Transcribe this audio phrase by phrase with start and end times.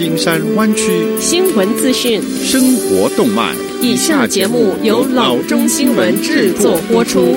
[0.00, 3.54] 金山湾区新闻资讯、生活动脉。
[3.82, 7.36] 以下节目由老中新闻制作播出。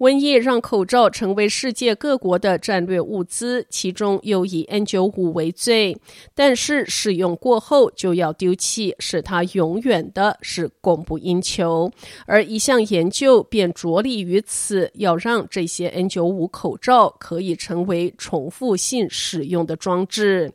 [0.00, 5.94] 瘟疫让口罩成为世界各国的战略物资，其中又以 N95 为最。
[6.34, 11.90] 但是使用过后就要丢弃，使它永远的是供不应求。
[12.24, 20.50] 而一项研究便着力于此，要让这些 N95 口罩可以成为重复性使用的装置。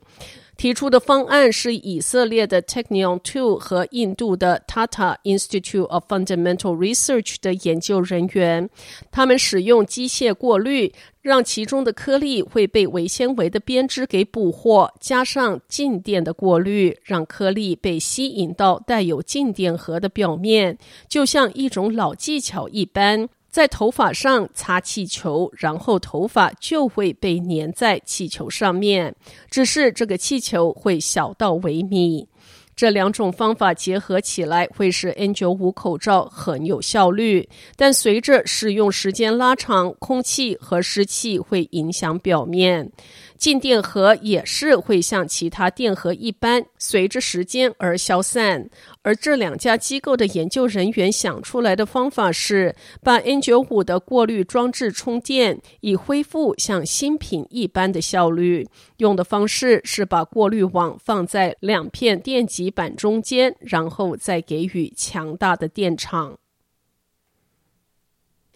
[0.58, 8.70] 提出的方案是以色列的 Technion Two 和印度的 Tata Institute of Fundamental Research 的研究人员，
[9.12, 20.78] 他们使用机械过滤，让其中的颗粒会被微纤维的编织给捕获，加上静电的过滤，让颗粒被吸引到带有静电荷的表面，
[21.10, 23.28] 就像一种老技巧一般。
[23.56, 29.16] 在头发上擦气球，然后头发就会被粘在气球上面。
[29.50, 32.28] 只是这个气球会小到微米。
[32.76, 37.48] 这两种方法结合起来，会使 N95 口罩很有效率。
[37.78, 42.92] 但随着使用时间拉长，空气和湿气会影响表面。
[43.38, 48.70] 静电荷也是会像其他电荷一般，随着时间而消散。
[49.04, 58.68] 而这两家机构的研究人员想出来的方法是，把 N95 的过滤装置充电，以恢复像新品一般的效率。
[58.98, 66.38] 用的方式是把过滤网放在两片电极板中间，然后再给予强大的电场。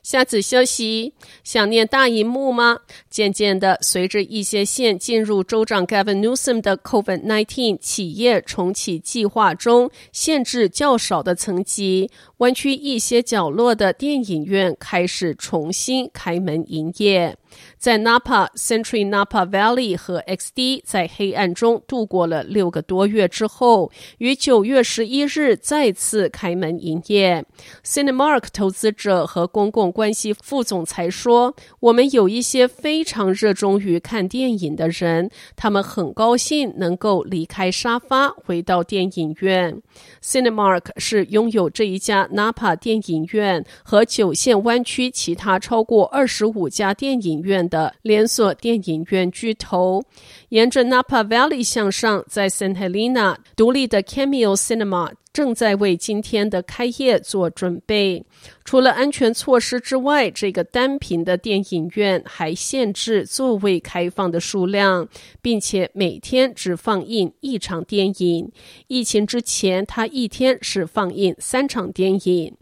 [0.09, 2.79] 下次休息，想念大荧幕吗？
[3.11, 17.37] 渐渐的，随着一些县进入州长 Gavin Newsom 的 COVID-19 企业重启计划中，限制较少的层级，弯曲一些角落的电影院开始重新开门营业。
[17.77, 27.45] 在 Napa、Century Napa Valley 和 XD 在黑暗中度过了六个多月之后，于九月十一日再次开门营业。
[27.83, 39.81] Cinemark 投资者和公共关系副总裁说：“我们有一些非常热衷于看电影的人，他们很高兴能够离开沙发，回到电影院。
[40.21, 50.03] Cinemark 是拥有这一家 Napa 电影院和九县湾区其他超过二十五家电影院。”的连锁电影院巨头，
[50.49, 52.75] 沿着 Napa Valley 向上，在 St.
[52.75, 58.25] Helena 独立的 Cameo Cinema 正在为今天的开业做准备。
[58.65, 65.07] 除了安全措施之外，这个单屏的电影院还限制座位开放的数量，
[65.41, 68.51] 并且每天只放映一场电影。
[68.87, 72.53] 疫情之前，它一天是放映三场电影。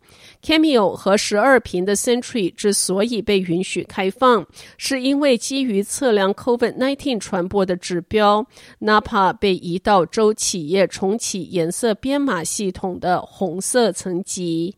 [0.41, 8.47] Cameo 和十二屏的 Century 之所以被允许开放，是因为基于测量 COVID-19 传播的指标
[8.79, 14.75] ，Napa 被移到州企业重启颜色编码系系统的红色层级。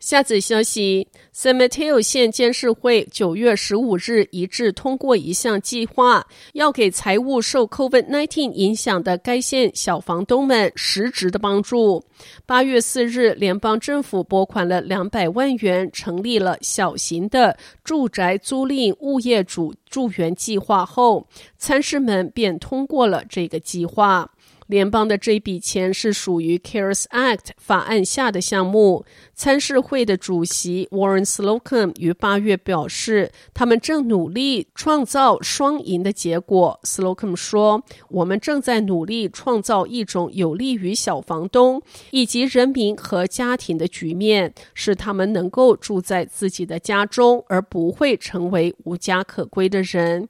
[0.00, 12.04] 下则消息：San Mateo 县监事会九月十五日一致通过一项计划，要给财务受 COVID-19 影响的该县小房东们实质的帮助。
[12.46, 24.32] 八月四日，联邦政府拨款了两百万元，成立了小型的住宅租赁物业主助援计划后，参事们便通过了这个计划。
[24.68, 29.04] 联邦的这笔钱是属于 CARES Act 法案下的项目。
[29.34, 36.78] 参事会的主席 Warren Slocum 于八月表示，他们正努力创造双赢的结果。
[36.82, 50.28] Slocum 说：“我们正在努力创造一种有利于小房东以及人民和家庭的局面，使他们能够住在自己的家中，而不会成为无家可归的人。”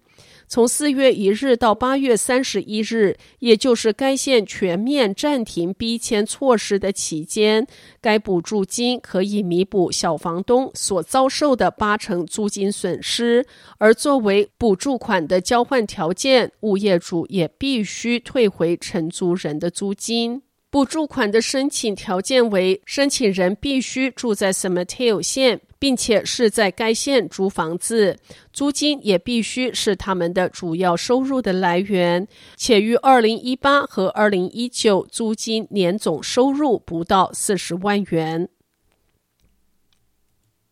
[0.50, 7.66] 从四月一日到八月三十一日，也就是该县全面暂停逼迁措施的期间，
[7.98, 13.46] 该补助金可以弥补小房东所遭受的八成租金损失，
[13.78, 20.42] 而作为补助款的交换条件，物业主也必须退回承租人的租金。
[20.70, 28.18] 补助款的申请条件为：申请人必须住在 s a m a t e o 县，并且是在该县租房子，
[28.52, 38.50] 租金也必须是他们的主要收入的来源，且于二零一八和二零一九租金年总收入不到四十万元。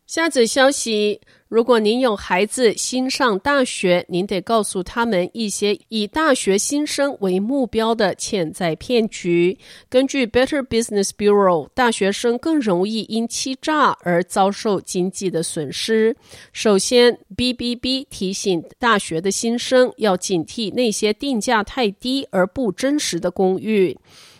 [0.06, 1.20] 下则消息。
[1.48, 9.56] 如果您有孩子新上大学，您得告诉他们一些以大学新生为目标的潜在骗局。
[9.88, 16.16] 根据 Better Business Bureau，大学生更容易因欺诈而遭受经济的损失。
[16.52, 23.96] 首先，BBB 提醒大学的新生要警惕那些定价太低而不真实的公寓。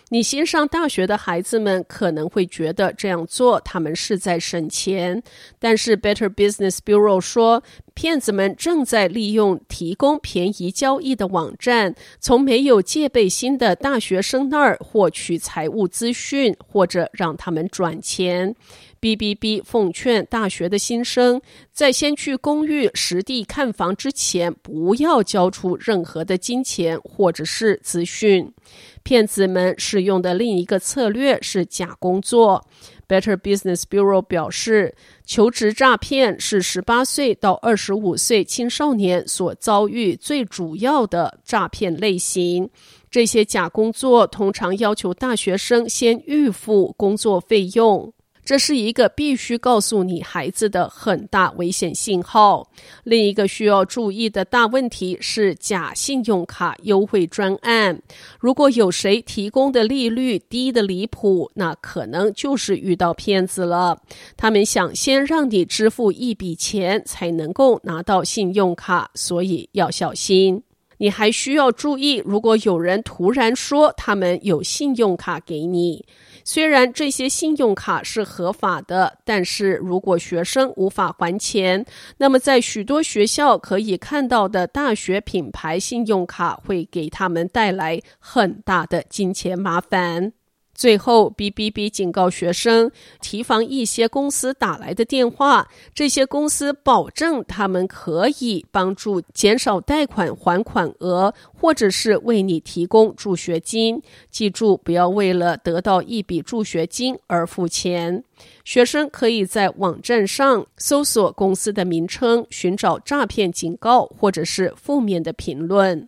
[0.09, 5.21] 你新上大学的孩子们可能会觉得这样做他们是在省钱，
[5.59, 7.61] 但是 Better Business Bureau 说，
[7.97, 18.55] 骗子们正在利用提供便宜交易的网站，从没有戒备心的大学生那儿获取财务资讯，或者让他们转钱。
[19.01, 21.41] BBB 奉劝大学的新生，
[21.71, 28.53] 在先去公寓实地看房之前，不要交出任何的金钱或者是资讯。
[29.01, 32.67] 骗子们使用的另一个策略是假工作。
[33.07, 34.95] Better Business Bureau 表示，
[35.25, 42.69] 求职诈骗是十八岁到二十五岁青少年所遭遇最主要的诈骗类型。
[43.09, 48.13] 这些假工作通常要求大学生先预付工作费用。
[48.47, 52.65] 这是一个必须告诉你孩子的很大危险信号。
[53.03, 58.01] 另一个需要注意的大问题是假信用卡优惠专案。
[58.39, 63.99] 如果有谁提供的利率低得离谱，那可能就是遇到骗子了。
[64.37, 70.63] 他们想先让你支付一笔钱才能够拿到信用卡，所以要小心。
[70.99, 76.05] 你还需要注意，如果有人突然说他们有信用卡给你。
[76.49, 81.85] 虽然这些信用卡是合法的，但是如果学生无法还钱，
[82.19, 90.31] 那么在许多学校可以看到的大学品牌信用卡会给他们带来很大的金钱麻烦。
[90.77, 95.67] 最后，BBB 警告学生提防一些公司打来的电话。
[95.91, 103.99] 这些公司保证他们可以帮助减少贷款还款额，或者是为你提供助学金。
[104.29, 108.23] 记住，不要为了得到一笔助学金而付钱。
[108.63, 116.07] 学生可以在网站上搜索公司的名称，寻找诈骗警告或者是负面的评论。